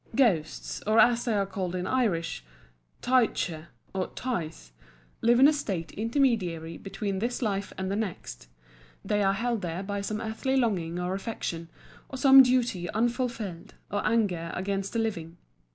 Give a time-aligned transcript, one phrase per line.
[0.15, 2.43] Ghosts, or as they are called in Irish,
[3.03, 4.15] Thevshi or Tash (taidhbhse,
[4.49, 4.71] tais),
[5.21, 8.47] live in a state intermediary between this life and the next.
[9.05, 11.69] They are held there by some earthly longing or affection,
[12.09, 15.37] or some duty unfulfilled, or anger against the living.